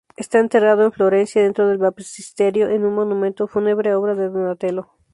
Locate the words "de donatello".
4.15-4.89